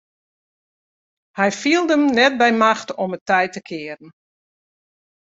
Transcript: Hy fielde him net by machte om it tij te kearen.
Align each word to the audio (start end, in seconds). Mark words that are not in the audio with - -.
Hy 1.37 1.49
fielde 1.61 1.93
him 1.95 2.03
net 2.17 2.33
by 2.41 2.51
machte 2.63 2.93
om 3.03 3.11
it 3.17 3.25
tij 3.29 3.47
te 3.53 3.61
kearen. 3.69 4.09